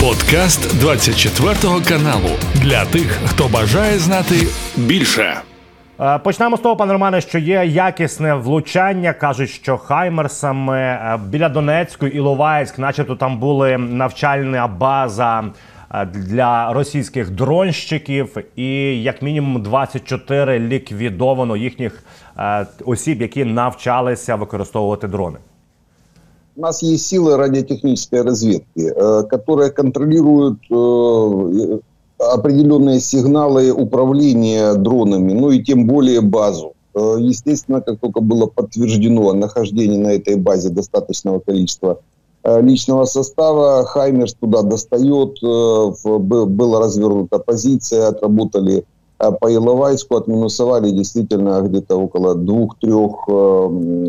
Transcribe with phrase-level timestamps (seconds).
[0.00, 1.54] Подкаст 24
[1.88, 4.34] каналу для тих, хто бажає знати
[4.76, 5.34] більше.
[6.24, 9.12] Почнемо з того, пане Романе, що є якісне влучання.
[9.12, 15.44] кажуть, що Хаймерсами е, біля Донецьку і Ловайськ, начебто там були навчальна база
[15.94, 22.02] е, для російських дронщиків, і як мінімум 24 ліквідовано їхніх
[22.38, 25.38] е, осіб, які навчалися використовувати дрони.
[26.56, 31.78] У нас есть силы радиотехнической разведки, э, которые контролируют э,
[32.18, 36.72] определенные сигналы управления дронами, ну и тем более базу.
[36.94, 42.00] Э, Естественно, как только было подтверждено нахождение на этой базе достаточного количества
[42.42, 48.84] э, личного состава, Хаймерс туда достает, была развернута позиция, отработали
[49.18, 53.28] по Иловайску, отминусовали действительно где-то около двух-трех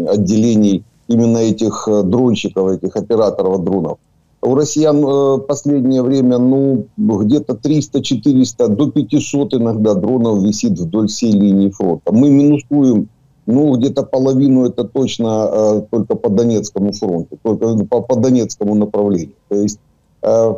[0.10, 3.98] отделений именно этих э, дронщиков, этих операторов дронов.
[4.42, 11.32] У россиян э, последнее время, ну, где-то 300-400, до 500 иногда дронов висит вдоль всей
[11.32, 12.12] линии фронта.
[12.12, 13.10] Мы минусуем,
[13.46, 19.36] ну, где-то половину это точно э, только по Донецкому фронту, только по, по Донецкому направлению.
[19.50, 19.80] То есть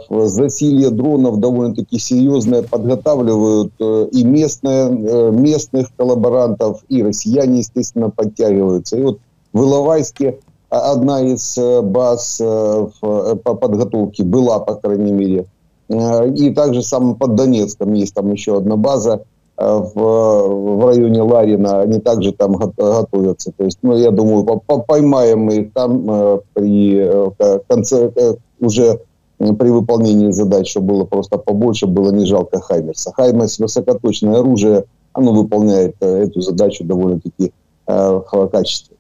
[0.10, 8.98] засилье дронов довольно-таки серьезное подготавливают и местные, местных коллаборантов, и россияне, естественно, подтягиваются.
[8.98, 9.20] И вот
[9.54, 10.40] в Иловайске
[10.74, 15.46] одна из э, баз э, э, по подготовке была, по крайней мере.
[15.90, 19.26] И также сам под Донецком есть там еще одна база
[19.58, 21.82] в, районе Ларина.
[21.82, 23.52] Они также там го- готовятся.
[23.56, 27.30] То есть, ну, я думаю, по- по- поймаем мы их там при
[27.68, 28.12] конце
[28.60, 29.02] уже
[29.38, 33.12] при выполнении задач, чтобы было просто побольше, было не жалко Хаймерса.
[33.12, 37.52] Хаймерс высокоточное оружие, оно выполняет эту задачу довольно-таки
[37.86, 38.93] в качестве.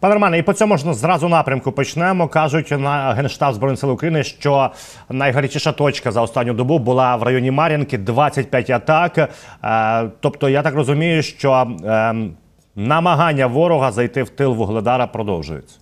[0.00, 2.28] Пане Романе, і по цьому ж зразу напрямку почнемо.
[2.28, 4.70] Кажуть на генштаб збройних сил України, що
[5.10, 9.18] найгарячіша точка за останню добу була в районі Мар'їнки, 25 атак.
[9.64, 12.14] Е, тобто, я так розумію, що е,
[12.76, 15.76] намагання ворога зайти в тил вугледара продовжується.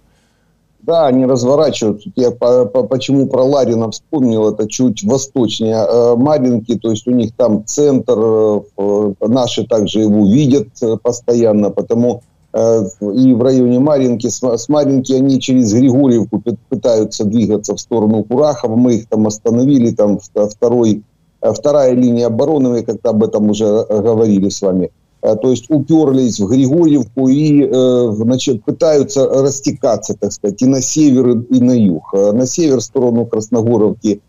[0.83, 2.11] Да, они разворачиваются.
[2.17, 7.11] Я по- по- почему про Ларина вспомнил, это чуть восточнее э, Маринки, то есть у
[7.11, 12.21] них там центр, э, э, наши также его видят э, постоянно, потому э,
[12.56, 18.76] и в районе Маринки, с, Маринки они через Григорьевку пы- пытаются двигаться в сторону Курахова,
[18.76, 21.04] мы их там остановили, там вт- второй,
[21.42, 24.90] вторая линия обороны, мы как-то об этом уже говорили с вами.
[25.22, 27.68] То есть уперлись в Григорьевку и
[28.14, 32.14] значит, пытаются растекаться, так сказать, и на север, и на юг.
[32.14, 34.22] На север в сторону Красногоровки,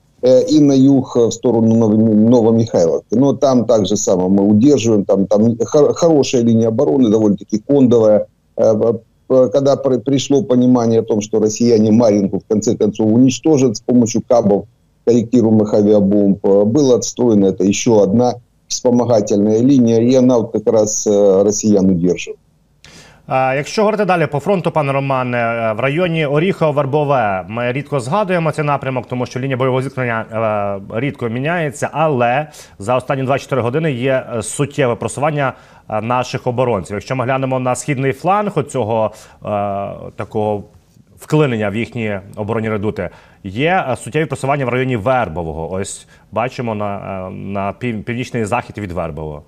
[0.48, 3.14] и на юг э, в сторону Ново- Новомихайловки.
[3.14, 8.26] Но там также само мы удерживаем, там, там хор- хорошая линия обороны, довольно-таки кондовая.
[8.56, 8.74] Э,
[9.28, 13.80] э, Когда при- пришло понимание о том, что россияне Маринку в конце концов уничтожат с
[13.80, 14.66] помощью кабов,
[15.04, 18.34] корректируемых авиабомб, э, была отстроена это еще одна
[18.68, 22.38] вспомогательная линия, и она вот как раз э, россиян удерживает.
[23.28, 28.64] Якщо говорити далі по фронту, пане Романе, е, в районі Оріхово-Вербове ми рідко згадуємо цей
[28.64, 30.24] напрямок, тому що лінія бойового зіткнення
[30.92, 31.90] е, рідко міняється.
[31.92, 32.46] Але
[32.78, 35.52] за останні 24 години є е, суттєве просування
[36.02, 36.94] наших оборонців.
[36.94, 39.48] Якщо ми глянемо на східний фланг оцього е,
[40.16, 40.64] такого
[41.18, 43.10] вклинення в їхні оборонні редути,
[43.44, 45.72] є суттєві просування в районі Вербового.
[45.72, 49.42] Ось бачимо на, на північний захід від Вербового.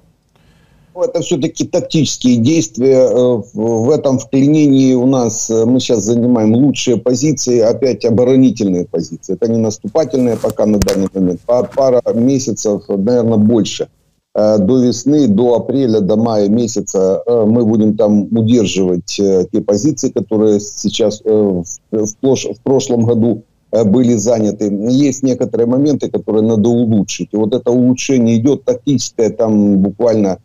[1.03, 3.09] Это все-таки тактические действия.
[3.09, 9.35] Э, В этом вклинении у нас э, мы сейчас занимаем лучшие позиции, опять оборонительные позиции.
[9.35, 11.41] Это не наступательные пока на данный момент.
[11.47, 13.89] Па- Пара месяцев, наверное, больше.
[14.35, 20.61] Э, До весны, до апреля, до мая месяца мы будем там удерживать те позиции, которые
[20.61, 24.65] сейчас в, прошлом году были заняты.
[24.91, 27.29] Есть некоторые моменты, которые надо улучшить.
[27.33, 30.39] И вот это улучшение идет тактическое, там буквально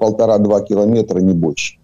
[0.00, 1.78] полтора-два километра, не больше.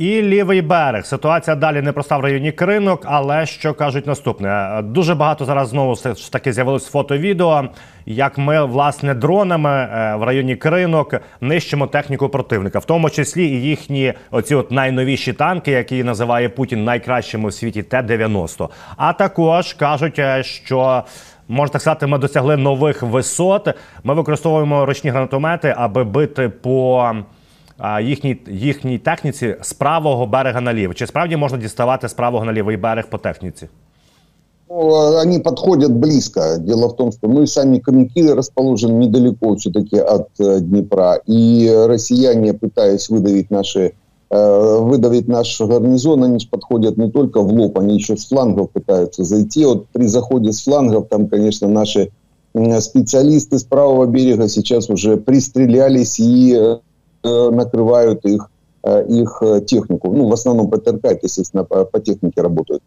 [0.00, 1.06] І лівий берег.
[1.06, 6.32] Ситуація далі непроста в районі кринок, але що кажуть наступне: дуже багато зараз знову ж
[6.32, 7.64] таки з'явилось фото-відео,
[8.06, 13.62] як ми власне дронами е, в районі кринок нищимо техніку противника, в тому числі і
[13.62, 18.68] їхні оці от найновіші танки, які називає Путін найкращими у світі Т-90.
[18.96, 21.04] А також кажуть, е, що
[21.49, 23.67] Можна так сказати, ми досягли нових висот.
[24.03, 27.11] Ми використовуємо ручні гранатомети, аби бити по
[27.77, 30.93] а, їхній, їхній техніці з правого берега наліво.
[30.93, 33.67] Чи справді можна діставати з правого на лівий берег по техніці?
[34.69, 36.57] Ну, они подходят близко.
[36.59, 41.21] Дело в том, что мы сами Каменки расположены недалеко все-таки от э, Днепра.
[41.27, 43.91] И россияне, пытаясь выдавить наши э,
[44.30, 49.64] выдавить наш гарнизон, они подходят не только в лоб, они еще с флангов пытаются зайти.
[49.64, 52.10] Вот при заходе с флангов там, конечно, наши
[52.80, 56.76] специалисты с правого берега сейчас уже пристрелялись и
[57.24, 58.50] накрывают их,
[58.84, 60.12] их технику.
[60.12, 62.82] Ну, в основном ПТРК, естественно, по технике работают.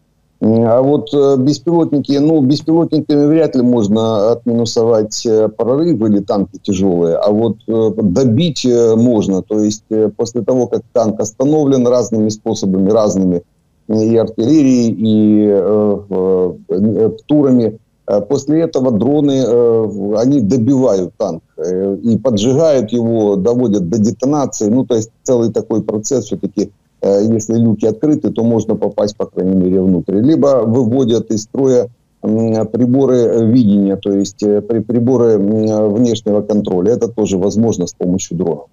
[0.46, 1.08] А вот
[1.38, 5.26] беспилотники, ну, беспилотниками вряд ли можно отминусовать
[5.56, 9.40] прорыв или танки тяжелые, а вот добить можно.
[9.40, 9.84] То есть
[10.16, 13.42] после того, как танк остановлен разными способами, разными,
[13.88, 17.78] и артиллерией, и э, э, турами.
[18.06, 24.68] Э, после этого дроны, э, они добивают танк э, и поджигают его, доводят до детонации.
[24.68, 26.70] Ну, то есть целый такой процесс все-таки, э,
[27.03, 30.19] если люки открыты, то можно попасть, по крайней мере, внутрь.
[30.19, 31.87] Либо выводят из строя
[32.21, 36.91] приборы видения, то есть э, приборы внешнего контроля.
[36.91, 38.67] Это тоже возможно с помощью дронов.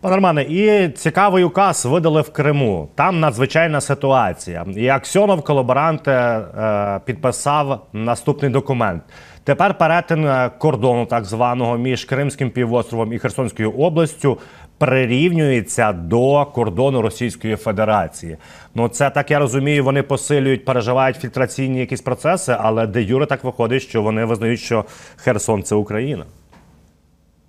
[0.00, 2.88] Пане Романе, і цікавий указ видали в Криму.
[2.94, 4.66] Там надзвичайна ситуація.
[4.76, 9.02] І Аксьонов, колаборант, е, підписав наступний документ.
[9.44, 14.38] Тепер перетин е, кордону, так званого, між Кримським півостровом і Херсонською областю
[14.78, 18.36] прирівнюється до кордону Російської Федерації.
[18.74, 19.84] Ну це так я розумію.
[19.84, 24.84] Вони посилюють, переживають фільтраційні якісь процеси, але де Юре так виходить, що вони визнають, що
[25.16, 26.24] Херсон це Україна.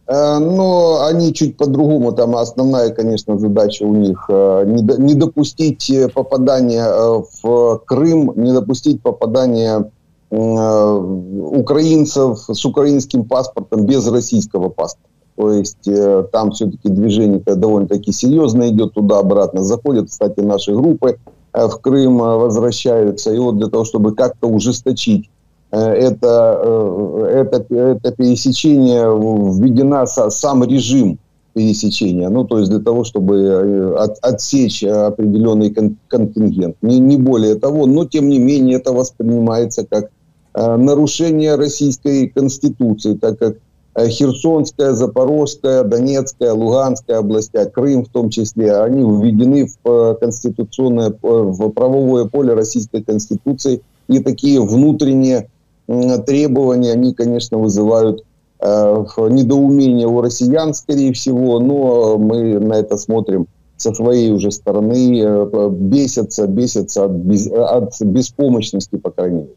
[0.10, 2.12] Э, но они чуть по-другому.
[2.12, 9.02] Там основная, конечно, задача у них э, не допустить попадания э, в Крым, не допустить
[9.04, 9.92] попадания
[11.52, 15.10] украинцев с украинским паспортом без российского паспорта.
[15.37, 15.89] То есть
[16.33, 19.63] там все-таки движение довольно-таки серьезно идет туда-обратно.
[19.63, 21.19] Заходят, кстати, наши группы
[21.53, 23.33] в Крым, возвращаются.
[23.33, 25.29] И вот для того, чтобы как-то ужесточить
[25.75, 31.19] Э, это, э, это, это пересечение введена сам режим
[31.53, 35.75] пересечения, ну, то есть для того, чтобы э, от, отсечь определенный
[36.09, 36.77] контингент.
[36.83, 40.11] Не, не более того, но тем не менее это воспринимается как
[40.57, 43.57] нарушение российской конституции, так как
[43.97, 52.25] Херсонская, Запорожская, Донецкая, Луганская области, Крым в том числе, они введены в конституционное, в правовое
[52.27, 55.49] поле Российской Конституции, и такие внутренние
[56.27, 58.25] требования, они, конечно, вызывают
[58.61, 63.47] э, недоумение у россиян, скорее всего, но мы на это смотрим
[63.77, 69.55] со своей уже стороны, э, бесятся, бесятся от, без, от беспомощности, по крайней мере.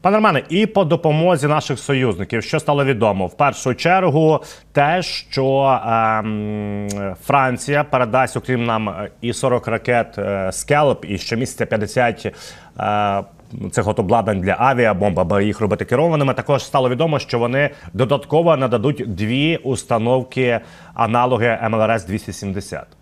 [0.00, 4.42] Пане Романе, і по допомозі наших союзників, що стало відомо, в першу чергу,
[4.72, 6.88] те, що ем,
[7.24, 13.22] Франція передасть, окрім нам, і 40 ракет е, Скелп, і щомісяця 50 е,
[13.70, 16.34] цих от обладнань для авіабомб, аби їх робити керованими.
[16.34, 20.60] Також стало відомо, що вони додатково нададуть дві установки
[20.94, 22.97] аналоги МЛРС 270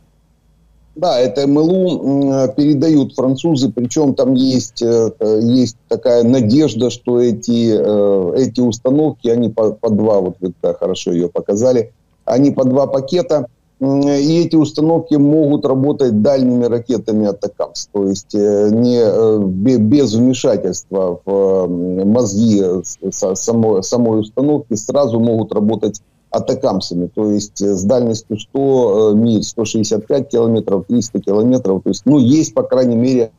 [0.96, 5.10] Да, это МЛУ передают французы, причем там есть, э,
[5.42, 11.12] есть такая надежда, что эти, э, эти установки, они по, по два, вот вы хорошо
[11.12, 11.92] ее показали,
[12.24, 13.46] они по два пакета,
[13.78, 19.38] и эти установки могут работать дальними ракетами «Атакамс», то есть э, не, э,
[19.78, 21.66] без вмешательства в
[22.06, 22.64] мозги
[23.10, 26.00] самой, самой установки сразу могут работать
[26.36, 31.82] атакамсами, то есть с дальностью 100 э, миль, 165 километров, 300 километров.
[31.82, 33.30] То есть, ну, есть, по крайней мере,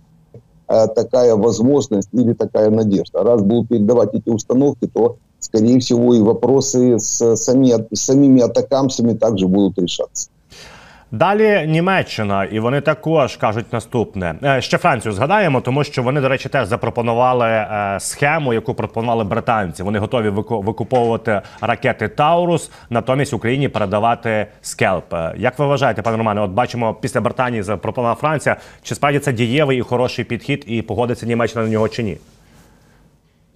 [0.67, 3.23] такая возможность или такая надежда.
[3.23, 9.47] Раз будут передавать эти установки, то скорее всего, и вопросы с сами, самими атакамсами также
[9.47, 10.29] будут решаться.
[11.11, 14.35] Далі Німеччина, і вони також кажуть наступне.
[14.43, 19.23] Е, ще Францію згадаємо, тому що вони, до речі, теж запропонували е, схему, яку пропонували
[19.23, 19.83] британці.
[19.83, 25.13] Вони готові викуповувати ракети Таурус, натомість Україні передавати скелп.
[25.13, 26.41] Е, як ви вважаєте, пане Романе?
[26.41, 28.55] От бачимо після Британії запропонувала Франція.
[28.83, 32.17] Чи справді це дієвий і хороший підхід, і погодиться Німеччина на нього чи ні?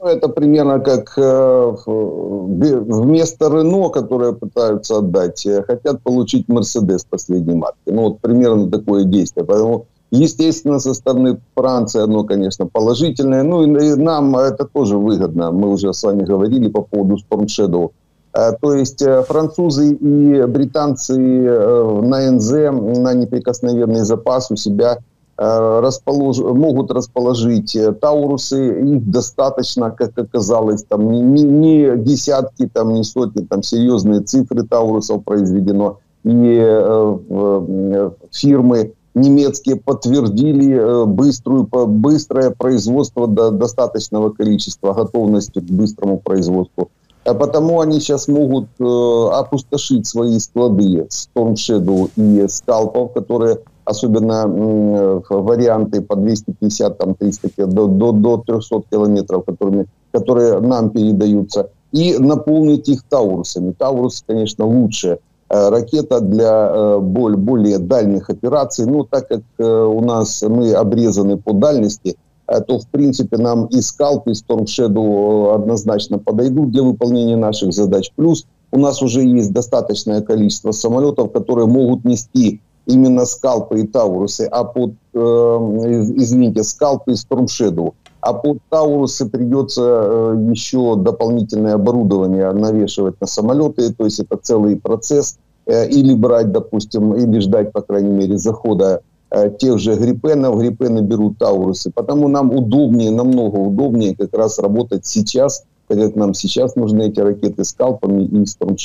[0.02, 7.54] Ну, это примерно как э, вместо Рено, которое пытаются отдать, э, хотят получить Мерседес последней
[7.54, 7.78] марки.
[7.86, 9.46] Ну, вот примерно такое действие.
[9.46, 13.44] Поэтому, естественно, со стороны Франции оно, конечно, положительное.
[13.44, 15.52] Ну, и нам это тоже выгодно.
[15.52, 17.92] Мы уже с вами говорили по поводу Storm Shadow.
[18.34, 24.98] Э, то есть французы и британцы на НЗ, на неприкосновенный запас у себя–
[25.38, 26.38] располож...
[26.40, 33.42] могут расположить э, Таурусы, их достаточно, как оказалось, там не, не десятки, там не сотни,
[33.42, 43.28] там серьезные цифры Таурусов произведено, и э, э, фирмы немецкие подтвердили э, быструю, быстрое производство
[43.28, 46.90] до достаточного количества, готовности к быстрому производству.
[47.24, 53.60] А потому они сейчас могут э, опустошить свои склады Storm Shadow и скалпов, которые
[53.92, 60.90] особенно э, варианты по 250, там, 300, до, до, до 300 километров, которыми, которые нам
[60.90, 61.70] передаются.
[61.92, 63.74] и наполнить их Таурусами.
[63.78, 65.20] Таурус, конечно, лучше
[65.50, 68.86] ракета для более, более дальних операций.
[68.86, 74.28] Но так как у нас мы обрезаны по дальности, то, в принципе, нам и Скалп,
[74.28, 78.12] и Storm Shadow однозначно подойдут для выполнения наших задач.
[78.16, 84.48] Плюс у нас уже есть достаточное количество самолетов, которые могут нести именно скалпы и таурусы,
[84.52, 87.94] а под, э, извините, скалпы и Shadow.
[88.22, 94.76] А под таурусы придется э, еще дополнительное оборудование навешивать на самолеты, то есть это целый
[94.76, 95.38] процесс.
[95.66, 100.58] Э, или брать, допустим, или ждать, по крайней мере, захода э, тех же гриппенов.
[100.60, 101.92] Гриппены берут таурусы.
[101.92, 107.64] Потому нам удобнее, намного удобнее как раз работать сейчас, как нам сейчас нужны эти ракеты
[107.64, 108.76] скалпами и Storm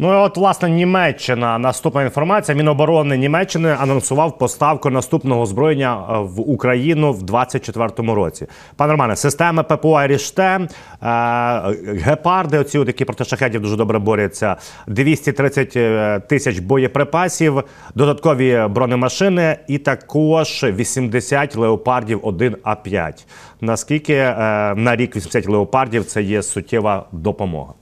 [0.00, 2.56] Ну от власне Німеччина наступна інформація.
[2.56, 8.46] Міноборони Німеччини анонсував поставку наступного озброєння е, в Україну в 2024 році.
[8.76, 10.68] Пане Романе, системи ППО Ріште, е,
[12.02, 14.56] гепарди, оці от які проти шахетів дуже добре борються.
[14.86, 17.62] 230 е, тисяч боєприпасів,
[17.94, 23.26] додаткові бронемашини і також 80 леопардів 1 А 5
[23.60, 24.14] Наскільки
[24.76, 27.72] на рік 80 леопардів це є суттєва допомога?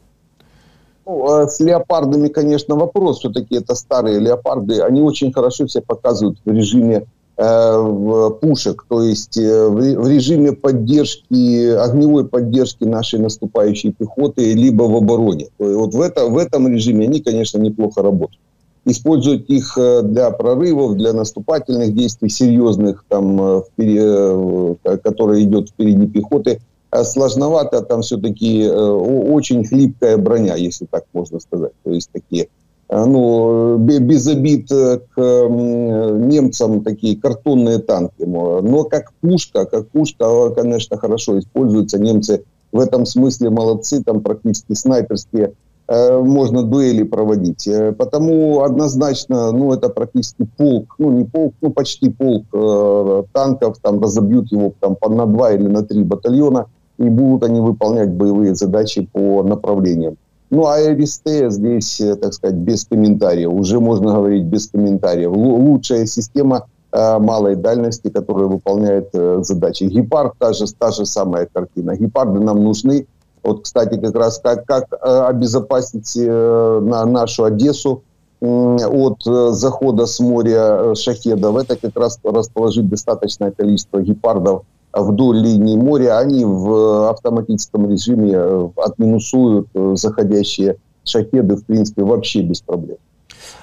[1.06, 3.20] Ну, а с леопардами, конечно, вопрос.
[3.20, 4.80] Все-таки это старые леопарды.
[4.80, 11.70] Они очень хорошо себя показывают в режиме э, пушек, то есть э, в, режиме поддержки,
[11.76, 15.46] огневой поддержки нашей наступающей пехоты, либо в обороне.
[15.58, 18.40] Вот в, это, в этом режиме они, конечно, неплохо работают.
[18.84, 26.08] Использовать их э, для прорывов, для наступательных действий серьезных, там, э, вперед, которые идет впереди
[26.08, 31.72] пехоты– Э, сложновато, там все-таки э, очень хлипкая броня, если так можно сказать.
[31.84, 32.48] То есть такие,
[32.88, 38.22] э, ну, без обид к немцам такие картонные танки.
[38.22, 41.98] Но как пушка, как пушка, конечно, хорошо используется.
[41.98, 45.52] Немцы в этом смысле молодцы, там практически снайперские
[45.88, 47.68] можно дуэли проводить.
[47.96, 54.02] Потому однозначно, ну, это практически полк, ну, не полк, ну, почти полк э, танков, там
[54.02, 56.66] разобьют его там на два или на три батальона
[56.98, 60.16] и будут они выполнять боевые задачи по направлениям.
[60.50, 63.52] Ну, а РСТ здесь, э, так сказать, без комментариев.
[63.52, 65.32] Уже можно говорить без комментариев.
[65.34, 69.84] Лучшая система э, малой дальности, которая выполняет э, задачи.
[69.84, 71.96] Гепард, та же, та же самая картина.
[71.96, 73.06] Гепарды нам нужны.
[73.42, 74.96] Вот, кстати, как раз как, как э,
[75.28, 78.02] обезопасить э, на нашу Одессу
[78.40, 81.56] от э, захода с моря шахедов.
[81.56, 84.62] Это как раз расположить достаточное количество гепардов
[85.02, 92.42] вдоль линии моря, они в автоматическом режиме э, отминусуют э, заходящие шахеди, в принципі, вообще
[92.42, 92.96] без проблем.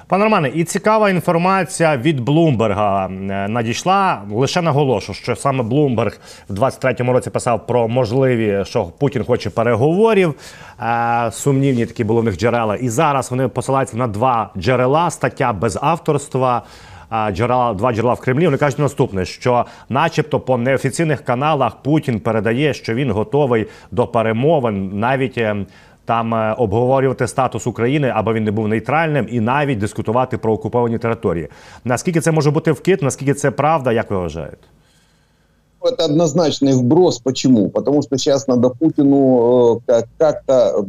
[0.07, 3.09] Пане Романе, і цікава інформація від Блумберга е,
[3.47, 4.21] надійшла.
[4.31, 6.17] Лише наголошу, що саме Блумберг
[6.49, 10.35] в 23-му році писав про можливі, що Путін хоче переговорів.
[10.81, 12.75] Е, сумнівні такі були в них джерела.
[12.75, 16.61] І зараз вони посилаються на два джерела: стаття без авторства
[17.32, 18.44] джерела, два джерела в Кремлі.
[18.44, 24.98] Вони кажуть наступне: що, начебто, по неофіційних каналах Путін передає, що він готовий до перемовин,
[24.98, 25.56] навіть е,
[26.04, 30.98] там е, обговорювати статус України, аби він не був нейтральним, і навіть дискутувати про окуповані
[30.98, 31.48] території.
[31.84, 33.02] Наскільки це може бути вкид?
[33.02, 33.92] Наскільки це правда?
[33.92, 34.58] Як ви вважаєте?
[35.80, 37.18] это однозначный вброс.
[37.18, 37.70] Почему?
[37.70, 40.84] Потому что сейчас надо Путину э, как-то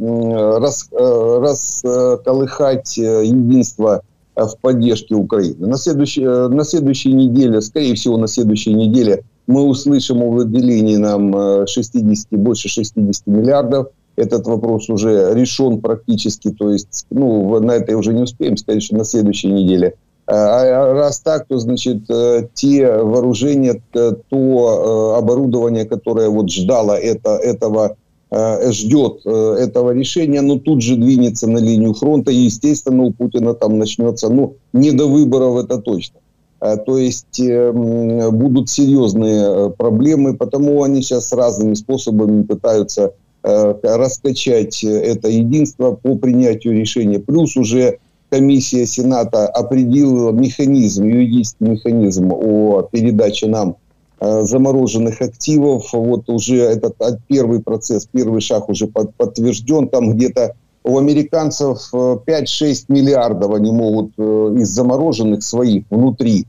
[0.59, 5.66] рас, э, расколыхать э, единство Э, в поддержке Украины.
[5.66, 10.96] На следующей, э, на следующей неделе, скорее всего, на следующей неделе мы услышим о выделении
[10.96, 13.88] нам 60, э, больше 60 миллиардов.
[14.16, 18.96] Этот вопрос уже решен практически, то есть ну, на это уже не успеем сказать, что
[18.96, 19.94] на следующей неделе.
[20.26, 22.04] А раз так, то значит
[22.54, 28.03] те вооружения, то оборудование, которое вот ждало это, этого Э,
[28.72, 33.54] ждет э, этого решения, но тут же двинется на линию фронта, и, естественно, у Путина
[33.54, 36.18] там начнется, ну, не до выборов это точно.
[36.60, 43.12] Э, то есть будут серьезные проблемы, потому они сейчас разными способами пытаются
[43.42, 47.18] раскачать это единство по принятию решения.
[47.18, 47.98] Плюс уже
[48.30, 53.83] комиссия Сената определила механизм, юридический механизм о передаче нам Э,
[54.20, 55.92] замороженных активов.
[55.92, 56.96] Вот уже этот
[57.28, 59.88] первый процесс, первый шаг уже подтвержден.
[59.88, 60.54] Там где-то
[60.84, 66.46] у американцев 5-6 э, миллиардов они могут э, из замороженных своих внутри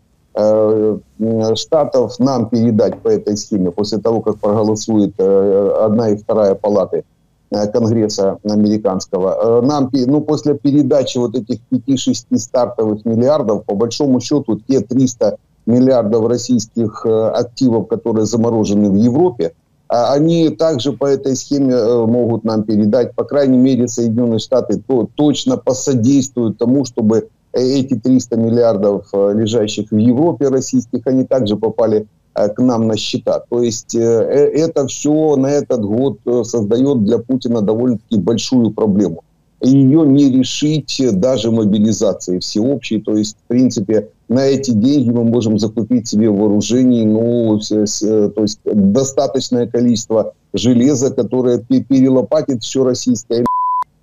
[1.56, 7.06] штатов нам передать по этой схеме после того, как проголосует одна и вторая палаты
[7.50, 9.62] Конгресса американского.
[9.62, 16.28] Нам, ну, после передачи вот этих 5-6 стартовых миллиардов, по большому счету, те 300 миллиардов
[16.28, 19.54] российских э, активов, которые заморожены в Европе,
[19.88, 24.82] а они также по этой схеме э, могут нам передать, по крайней мере, Соединенные Штаты
[24.86, 31.56] то, точно посодействуют тому, чтобы эти 300 миллиардов, э, лежащих в Европе российских, они также
[31.56, 33.44] попали э, к нам на счета.
[33.48, 39.24] То есть это все на этот год создает для Путина довольно-таки большую проблему
[39.62, 43.02] ее не решить даже мобилизацией всеобщей.
[43.02, 48.60] То есть, в принципе, на эти деньги мы можем закупить себе вооружений, ну, то есть
[48.64, 53.46] достаточное количество железа, которое перелопатит все российское.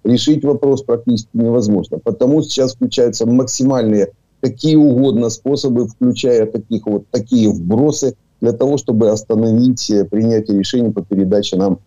[0.04, 1.98] Решить вопрос практически невозможно.
[1.98, 9.08] Потому сейчас включаются максимальные какие угодно способы, включая таких вот такие вбросы, для того, чтобы
[9.10, 11.78] остановить принятие решений по передаче нам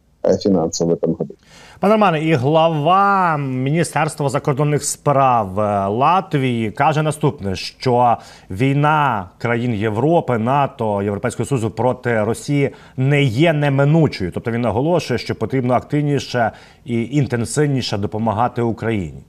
[0.43, 1.35] финансов в этом году.
[1.81, 8.17] Пане Романе, і глава Міністерства закордонних справ е, Латвії каже наступне: що
[8.51, 14.31] війна країн Європи, НАТО, Європейського Союзу проти Росії не є неминучою.
[14.35, 16.53] Тобто він наголошує, що потрібно активніше
[16.85, 19.23] і інтенсивніше допомагати Україні.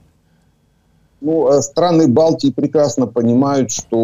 [1.24, 3.96] Ну, э, страны Балтии прекрасно понимают, что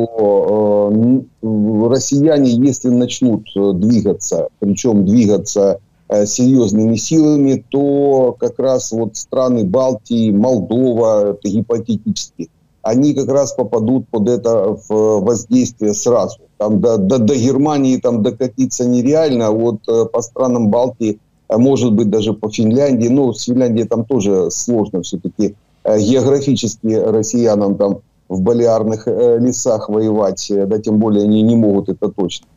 [1.43, 5.79] э, россияне, если начнут э, двигаться, причем двигаться Э,
[6.25, 12.50] серьезными силами, то как раз вот страны Балтии, Молдова, это гипотетически,
[12.82, 16.39] они как раз попадут под это в воздействие сразу.
[16.58, 21.58] Там до, до, до Германии там докатиться нереально, а вот э, по странам Балтии, э,
[21.58, 25.55] может быть даже по Финляндии, но с Финляндией там тоже сложно все-таки
[25.86, 28.00] географически россиянам там
[28.34, 32.48] в балиарных лесах воевать, да тем более они не могут это точно.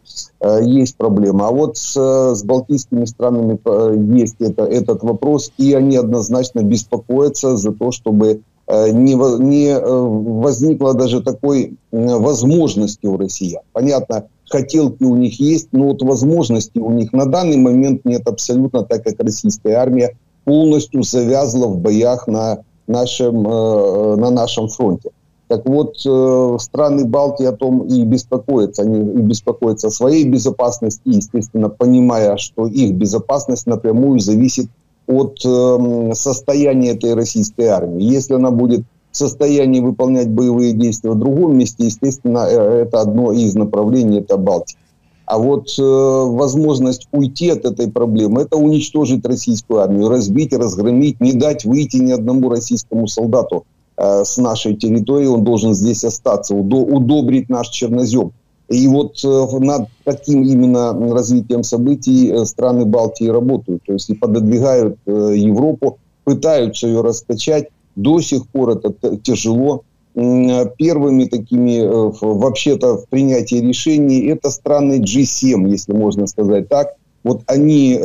[0.40, 1.48] Э, есть проблема.
[1.48, 7.56] А вот с, с балтийскими странами э, есть это, этот вопрос, и они однозначно беспокоятся
[7.56, 13.62] за то, чтобы э, не, не возникло даже такой возможности у россиян.
[13.72, 18.82] Понятно, хотелки у них есть, но вот возможности у них на данный момент нет абсолютно,
[18.84, 25.10] так как российская армия полностью завязла в боях на нашем, на нашем фронте.
[25.48, 28.82] Так вот, э, страны Балтии о том и беспокоятся.
[28.82, 34.66] Они и беспокоятся о своей безопасности, естественно, понимая, что их безопасность напрямую зависит
[35.06, 38.02] от э, состояния этой российской армии.
[38.02, 38.82] Если она будет
[39.12, 44.36] в состоянии выполнять боевые действия в другом месте, естественно, э, это одно из направлений, это
[44.36, 44.78] Балтия.
[45.26, 51.34] А вот э, возможность уйти от этой проблемы, это уничтожить российскую армию, разбить, разгромить, не
[51.34, 53.64] дать выйти ни одному российскому солдату
[53.98, 58.32] Э, с нашей территории, он должен здесь остаться, удобрить наш чернозем.
[58.68, 63.82] И вот э, над таким именно развитием событий э, страны Балтии работают.
[63.86, 67.68] То есть и пододвигают Европу, пытаются ее раскачать.
[67.94, 69.82] До сих пор это тяжело.
[70.14, 76.94] Первыми такими вообще-то в принятии решений это страны G7, если можно сказать так.
[77.22, 77.98] Вот они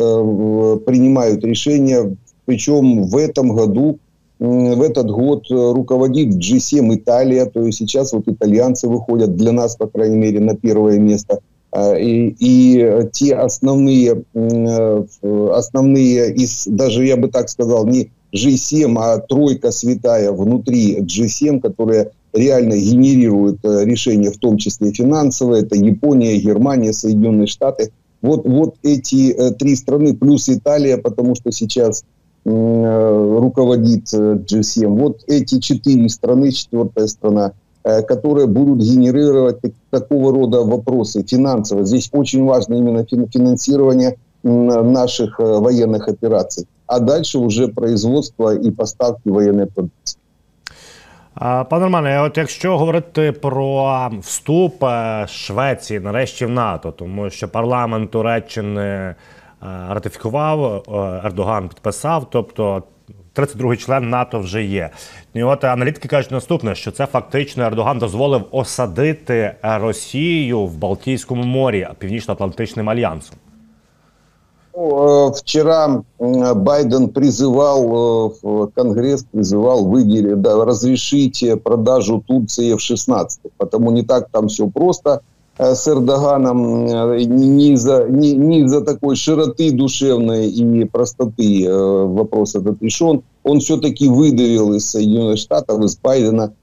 [0.86, 3.97] принимают решения, причем в этом году
[4.41, 9.75] в этот год э, руководит G7 Италия, то есть сейчас вот итальянцы выходят для нас,
[9.75, 11.41] по крайней мере, на первое место.
[11.71, 15.06] А, и, и те основные, э,
[15.54, 22.10] основные из, даже я бы так сказал, не G7, а тройка святая внутри G7, которая
[22.34, 27.91] реально генерирует э, решения, в том числе финансовые, это Япония, Германия, Соединенные Штаты.
[28.23, 34.87] Вот, вот эти три страны, плюс Италия, потому что сейчас Э, руководит G7.
[34.87, 39.56] Вот эти четыре страны, четвертая страна, э, которые будут генерировать
[39.90, 41.85] такого рода вопросы финансово.
[41.85, 46.66] Здесь очень важно именно финансирование наших э, военных операций.
[46.87, 50.20] А дальше уже производство і поставки воєнної продукції.
[51.70, 54.85] Пане Романе, от якщо говорити про вступ
[55.26, 59.14] Швеції нарешті в НАТО, тому що парламент Туреччини Е,
[59.88, 62.82] ратифікував, е, Ердоган підписав, тобто
[63.35, 64.90] 32-й член НАТО вже є.
[65.35, 71.88] І от аналітики кажуть наступне: що це фактично Ердоган дозволив осадити Росію в Балтійському морі
[71.98, 73.37] Північно-Атлантичним альянсом.
[74.78, 78.35] Ну, вчера Байден призывал,
[78.74, 83.38] Конгресс призывал выделить, да, разрешить продажу Турции F-16.
[83.56, 85.20] Потому не так там все просто.
[85.57, 91.71] Э, с Эрдоганом э, не из-за не, не из такой широты душевной и простоты э,
[91.71, 93.23] вопрос этот решен.
[93.43, 96.53] Он все-таки выдавил из Соединенных Штатов, из Байдена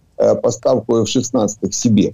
[0.42, 2.12] поставку F-16 к себе.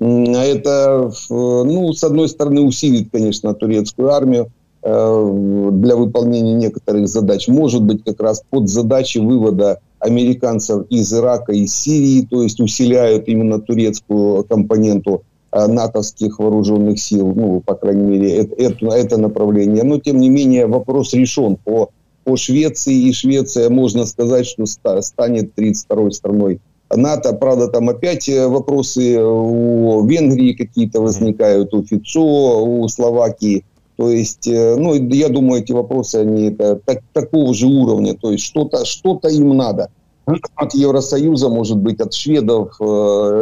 [0.00, 4.50] Это, ну, с одной стороны, усилит, конечно, турецкую армию
[4.82, 7.46] для выполнения некоторых задач.
[7.46, 13.28] Может быть, как раз под задачи вывода американцев из Ирака и Сирии, то есть усиляют
[13.28, 15.22] именно турецкую компоненту
[15.54, 19.84] натовских вооруженных сил, ну, по крайней мере, это, это, это направление.
[19.84, 21.90] Но, тем не менее, вопрос решен по,
[22.24, 27.32] по Швеции, и Швеция, можно сказать, что станет 32-й страной НАТО.
[27.34, 33.64] Правда, там опять вопросы у Венгрии какие-то возникают, у Фицо, у Словакии.
[33.96, 38.14] То есть, ну, я думаю, эти вопросы, они так, такого же уровня.
[38.14, 39.90] То есть, что-то что им надо
[40.26, 42.84] от Евросоюза, может быть, от шведов э,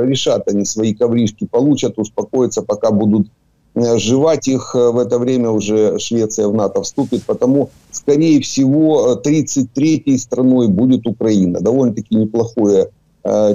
[0.04, 3.28] решат они свои ковришки, получат, успокоятся, пока будут
[3.74, 4.74] э, жевать их.
[4.74, 11.06] Э, в это время уже Швеция в НАТО вступит, потому, скорее всего, 33-й страной будет
[11.06, 11.60] Украина.
[11.60, 12.88] Довольно-таки неплохое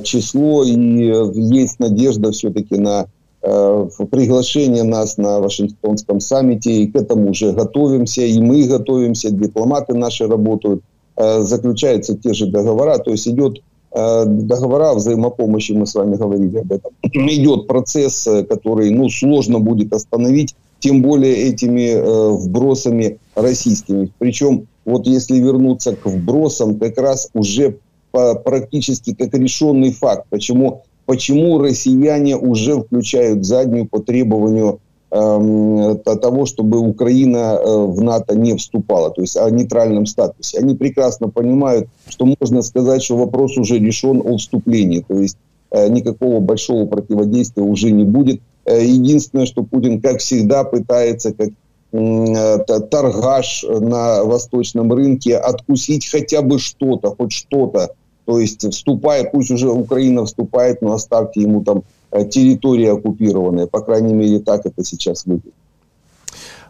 [0.04, 3.08] число, и есть надежда все-таки на
[3.42, 10.26] приглашение нас на Вашингтонском саммите, и к этому уже готовимся, и мы готовимся, дипломаты наши
[10.26, 10.84] работают–
[11.18, 16.72] заключаются те же договора, то есть идет э, договора взаимопомощи, мы с вами говорили об
[16.72, 16.92] этом.
[17.04, 24.12] Идет процесс, э, который ну, сложно будет остановить, тем более этими вбросами российскими.
[24.20, 27.80] Причем, вот если вернуться к вбросам, как раз уже
[28.12, 37.58] практически как решенный факт, почему, почему россияне уже включают заднюю по требованию того, чтобы Украина
[37.58, 40.60] э, в НАТО не вступала, то есть о нейтральном статусе.
[40.60, 45.38] Они прекрасно понимают, что можно сказать, что вопрос уже решен о вступлении, то есть
[45.72, 48.42] э, никакого большого противодействия уже не будет.
[48.66, 51.50] Э, единственное, что Путин, как всегда, пытается, как
[51.90, 57.92] торгаш на восточном рынке, откусить хотя бы что-то, хоть что-то.
[58.26, 61.84] То есть вступая, пусть уже Украина вступает, но оставьте ему там
[62.30, 63.68] территории оккупированные.
[63.68, 65.54] По крайней мере, так это сейчас выглядит.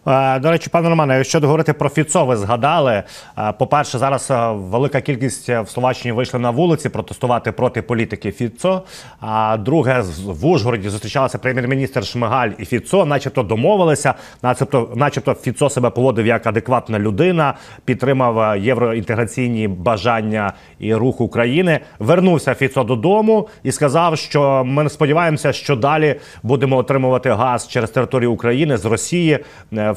[0.08, 3.04] Е, до речі, пане Романе, якщо говорити про Фіцо, ви згадали.
[3.38, 8.82] Е, по-перше, зараз е, велика кількість в Словаччині вийшли на вулиці протестувати проти політики Фіцо.
[9.20, 15.90] А друге, в Ужгороді зустрічалися прем'єр-міністр Шмигаль і Фіцо, начебто домовилися, начебто, начебто Фіцо себе
[15.90, 17.54] поводив як адекватна людина,
[17.86, 21.80] підтримав євроінтеграційні бажання і рух України.
[22.00, 28.32] Вернувся Фіцо додому і сказав, що ми сподіваємося, що далі будемо отримувати газ через територію
[28.32, 29.40] України з Росії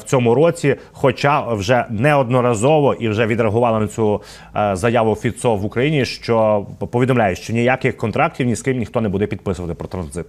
[0.06, 4.20] цьому році, хоча вже неодноразово і вже відреагували на цю
[4.56, 9.08] е, заяву Фіцо в Україні, що повідомляє, що ніяких контрактів ні з ким ніхто не
[9.08, 10.26] буде підписувати про транзит.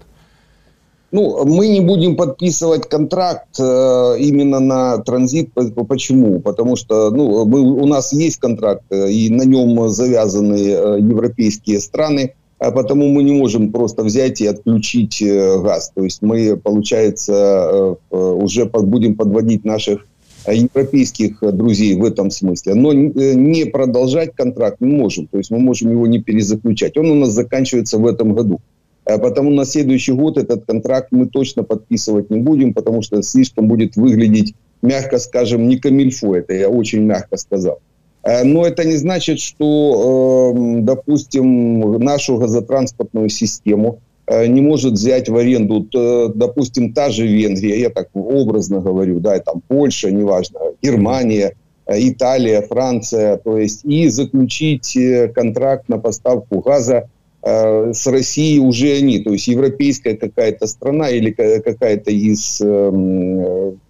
[1.12, 5.52] Ну, мы не будем подписывать контракт э, именно на транзит.
[5.88, 6.42] Почему?
[6.42, 11.80] Потому что ну, мы, у нас есть контракт, э, и на нем завязаны э, европейские
[11.80, 12.34] страны.
[12.63, 15.91] А потому мы не можем просто взять и отключить э, газ.
[15.93, 20.07] То есть мы, получается, э, э, уже будем подводить наших
[20.47, 22.75] европейских друзей в этом смысле.
[22.75, 25.27] Но не продолжать контракт не можем.
[25.27, 26.97] То есть мы можем его не перезаключать.
[26.97, 28.61] Он у нас заканчивается в этом году.
[29.05, 33.67] А потому на следующий год этот контракт мы точно подписывать не будем, потому что слишком
[33.67, 36.37] будет выглядеть, мягко скажем, не камильфо.
[36.37, 37.81] Это я очень мягко сказал.
[38.25, 45.29] Э, но это не значит, что, эм, допустим, нашу газотранспортную систему э, не может взять
[45.29, 45.87] в аренду,
[46.35, 51.55] допустим, та же Венгрия, я так образно говорю, да, там Польша, неважно, Германия,
[51.87, 54.97] э, Италия, Франция, то есть и заключить
[55.35, 57.09] контракт на поставку газа
[57.45, 63.81] с Россией уже они, то есть европейская какая-то страна или какая-то из эм,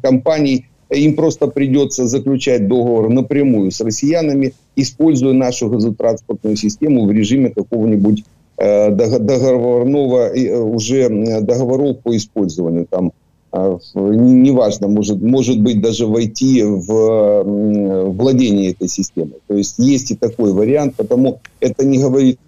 [0.00, 7.50] компаний им просто придется заключать договор напрямую с россиянами, используя нашу газотранспортную систему в режиме
[7.50, 8.24] какого-нибудь
[8.58, 11.08] э, договорного, э, уже
[11.40, 12.86] договоров по использованию.
[12.88, 13.12] Там
[13.52, 17.42] э, неважно, может, может быть даже войти в
[18.12, 19.38] владение этой системой.
[19.46, 22.38] То есть есть и такой вариант, потому это не говорит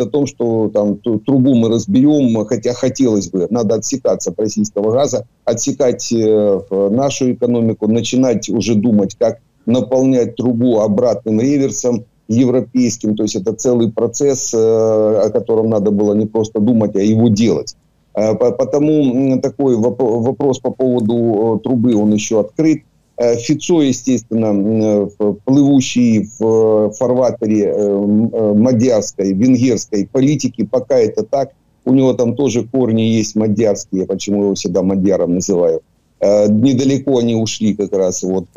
[0.00, 5.26] о том, что там трубу мы разберем, хотя хотелось бы, надо отсекаться от российского газа,
[5.44, 13.16] отсекать э, нашу экономику, начинать уже думать, как наполнять трубу обратным реверсом европейским.
[13.16, 17.28] То есть это целый процесс, э, о котором надо было не просто думать, а его
[17.28, 17.76] делать.
[18.14, 22.82] Э, потому такой вопрос по поводу трубы, он еще открыт.
[23.18, 25.08] Э, Фицо, естественно,
[25.44, 31.50] плывущий в фарватере э, э, мадьярской, венгерской политики, пока это так.
[31.84, 35.80] У него там тоже корни есть мадьярские, почему его всегда мадьяром называю.
[36.20, 38.48] Недалеко они ушли как раз от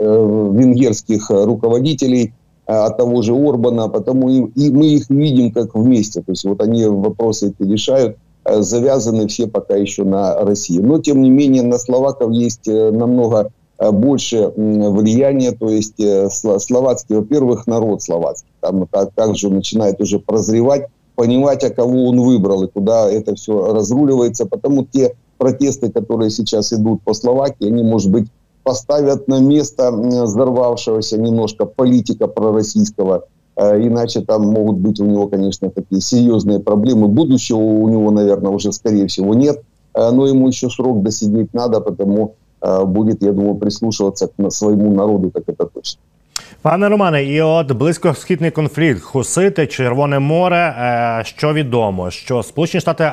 [0.00, 2.32] венгерских руководителей,
[2.66, 6.20] от того же Орбана, потому и мы их видим как вместе.
[6.20, 8.16] То есть вот они вопросы эти решают.
[8.44, 10.78] Э, завязаны все пока еще на России.
[10.80, 17.16] Но, тем не менее, на словаков есть э, намного э, больше влияния, то есть словацкий,
[17.16, 23.08] во-первых, народ словацкий, там также начинает уже прозревать, понимать, а кого он выбрал и куда
[23.08, 24.46] это все разруливается.
[24.46, 28.28] Потому те протесты, которые сейчас идут по Словакии, они, может быть,
[28.62, 33.24] поставят на место взорвавшегося немножко политика пророссийского.
[33.57, 37.07] Э, иначе там могут быть у него, конечно, такие серьезные проблемы.
[37.07, 39.61] Будущего у него, наверное, уже, скорее всего, нет.
[39.93, 44.93] Э, но ему еще срок досидеть надо, потому э, будет, я думаю, прислушиваться к своему
[44.93, 46.01] народу, так это точно.
[46.61, 51.21] Пане Романе, і от близькосхідний конфлікт, Хусити, Червоне море.
[51.25, 53.11] Що відомо, що Сполучені Штати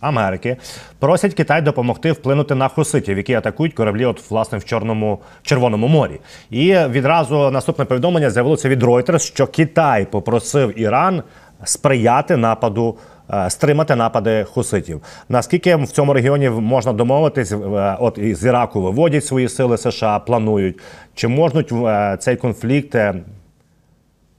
[0.00, 0.56] Америки
[0.98, 6.20] просять Китай допомогти вплинути на хуситів, які атакують кораблі, от власне в Чорному Червоному морі.
[6.50, 11.22] І відразу наступне повідомлення з'явилося від Reuters, що Китай попросив Іран
[11.64, 12.98] сприяти нападу.
[13.32, 15.02] Е, стримати напади хуситів.
[15.28, 17.56] Наскільки в цьому регіоні можна домовитись, е,
[18.00, 20.78] от із Іраку виводять свої сили США, планують
[21.14, 22.96] чи можуть е, цей конфлікт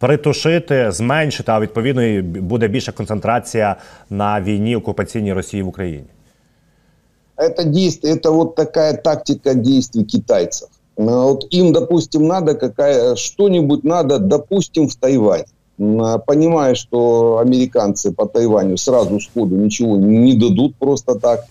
[0.01, 3.77] притушити, зменшити, а відповідно буде більша концентрація
[4.11, 6.05] на війні окупаційній Росії в Україні?
[7.37, 10.69] Это действие, это вот такая тактика действий китайцев.
[10.97, 15.45] Вот им, допустим, надо какая что-нибудь надо, допустим, в Тайвань.
[16.27, 21.45] Понимая, что американцы по Тайваню сразу сходу ничего не дадут просто так.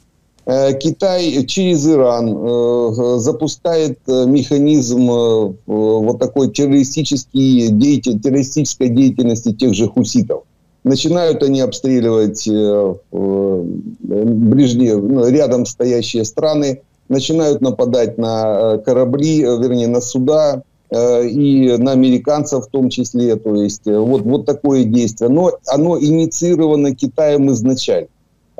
[0.51, 5.07] Э, Китай через Иран э, запускает э, механизм
[5.67, 10.43] вот такой террористический, деятель, террористической деятельности тех же хуситов.
[10.83, 12.49] Начинают они обстреливать
[14.03, 22.65] ближние, ну, рядом стоящие страны, начинают нападать на корабли, вернее, на суда, и на американцев
[22.65, 23.37] в том числе.
[23.37, 25.29] То есть вот, вот такое действие.
[25.29, 28.09] Но оно инициировано Китаем изначально.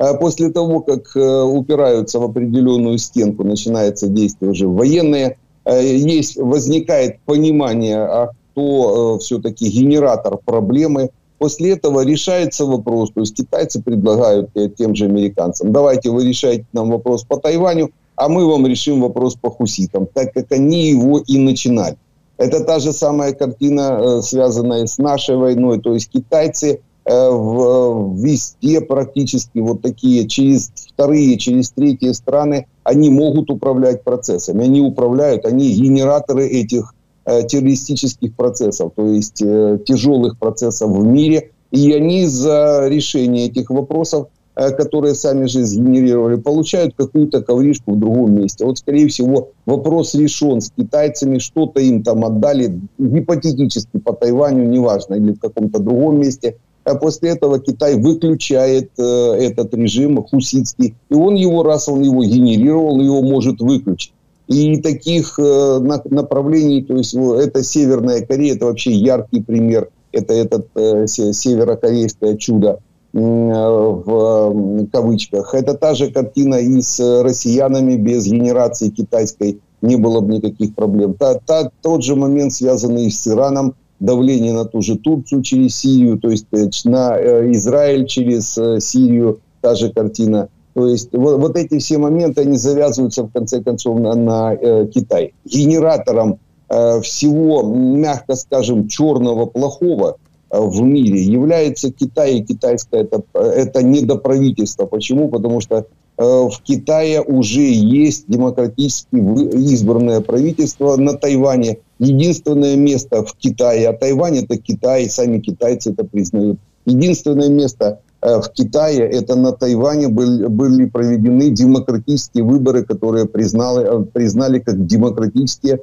[0.01, 6.37] А после того, как э, упираются в определенную стенку, начинается действие уже военное, э, есть,
[6.37, 11.11] возникает понимание, а кто э, все-таки генератор проблемы.
[11.37, 16.89] После этого решается вопрос, то есть китайцы предлагают тем же американцам, давайте вы решайте нам
[16.89, 21.37] вопрос по Тайваню, а мы вам решим вопрос по хуситам, так как они его и
[21.37, 21.97] начинали.
[22.37, 29.81] Это та же самая картина, связанная с нашей войной, то есть китайцы везде практически вот
[29.81, 34.65] такие через вторые, через третьи страны, они могут управлять процессами.
[34.65, 36.93] Они управляют, они генераторы этих
[37.25, 41.51] э, террористических процессов, то есть э, тяжелых процессов в мире.
[41.71, 47.99] И они за решение этих вопросов, э, которые сами же сгенерировали, получают какую-то ковришку в
[47.99, 48.65] другом месте.
[48.65, 55.15] Вот, скорее всего, вопрос решен с китайцами, что-то им там отдали, гипотетически по Тайваню, неважно,
[55.15, 60.95] или в каком-то другом месте– а после этого Китай выключает э, этот режим хуситский.
[61.09, 64.13] И он его, раз он его генерировал, его может выключить.
[64.47, 69.89] И таких э, направлений, то есть это Северная Корея, это вообще яркий пример.
[70.11, 72.79] Это этот э, северокорейское чудо
[73.13, 75.53] э, в кавычках.
[75.53, 81.13] Это та же картина и с россиянами без генерации китайской не было бы никаких проблем.
[81.13, 86.17] Та, та, тот же момент, связанный с Ираном, давление на ту же Турцию через Сирию,
[86.17, 90.49] то есть э, на э, Израиль через э, Сирию, та же картина.
[90.73, 94.55] То есть вот, вот эти все моменты, они завязываются в конце концов на, на
[94.87, 95.33] Китай.
[95.45, 100.15] Генератором всего, мягко скажем, черного, плохого
[100.49, 104.85] в мире является Китай и китайское это, это недоправительство.
[104.85, 105.27] Почему?
[105.27, 105.87] Потому что
[106.17, 114.39] в Китае уже есть демократически избранное правительство на Тайване– единственное место в Китае, а Тайвань
[114.39, 116.59] это Китай, сами китайцы это признают.
[116.85, 123.85] Единственное место э, в Китае, это на Тайване были, были проведены демократические выборы, которые признали,
[123.85, 125.81] э, признали как демократические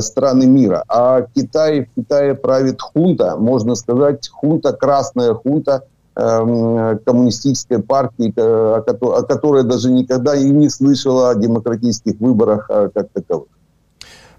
[0.00, 0.84] страны мира.
[0.86, 5.82] А Китай, в Китае правит хунта, можно сказать, хунта, красная хунта
[6.14, 12.68] э, коммунистической партии, о которой, о которой даже никогда и не слышала о демократических выборах
[12.68, 13.48] как таковых.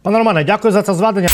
[0.04, 1.30] Пане Романе, дякую за це зведення.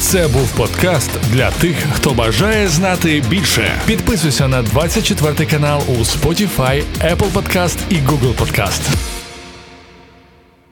[0.00, 3.80] Це був подкаст для тих, хто бажає знати більше.
[3.86, 8.80] Підписуйся на 24 канал у Spotify, Apple Podcast і Google Podcast.